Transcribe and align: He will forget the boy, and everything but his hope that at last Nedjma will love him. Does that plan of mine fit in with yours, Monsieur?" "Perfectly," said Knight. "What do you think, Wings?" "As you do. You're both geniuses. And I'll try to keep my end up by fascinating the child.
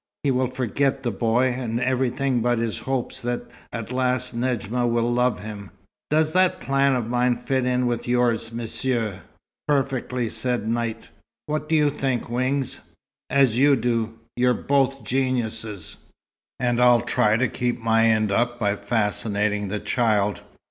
He 0.23 0.31
will 0.31 0.47
forget 0.47 1.03
the 1.03 1.11
boy, 1.11 1.49
and 1.49 1.79
everything 1.79 2.41
but 2.41 2.57
his 2.57 2.79
hope 2.79 3.13
that 3.17 3.47
at 3.71 3.91
last 3.91 4.33
Nedjma 4.35 4.87
will 4.87 5.13
love 5.13 5.41
him. 5.43 5.69
Does 6.09 6.33
that 6.33 6.59
plan 6.59 6.95
of 6.95 7.07
mine 7.07 7.35
fit 7.37 7.67
in 7.67 7.85
with 7.85 8.07
yours, 8.07 8.51
Monsieur?" 8.51 9.21
"Perfectly," 9.67 10.27
said 10.27 10.67
Knight. 10.67 11.09
"What 11.45 11.69
do 11.69 11.75
you 11.75 11.91
think, 11.91 12.31
Wings?" 12.31 12.79
"As 13.29 13.59
you 13.59 13.75
do. 13.75 14.15
You're 14.35 14.55
both 14.55 15.03
geniuses. 15.03 15.97
And 16.59 16.81
I'll 16.81 17.01
try 17.01 17.37
to 17.37 17.47
keep 17.47 17.77
my 17.77 18.07
end 18.07 18.31
up 18.31 18.59
by 18.59 18.77
fascinating 18.77 19.67
the 19.67 19.79
child. 19.79 20.41